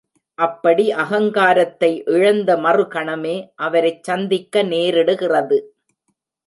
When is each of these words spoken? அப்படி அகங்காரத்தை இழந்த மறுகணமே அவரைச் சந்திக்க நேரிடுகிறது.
அப்படி 0.37 0.91
அகங்காரத்தை 0.93 1.91
இழந்த 2.07 2.55
மறுகணமே 2.57 3.35
அவரைச் 3.55 4.03
சந்திக்க 4.03 4.63
நேரிடுகிறது. 4.63 5.59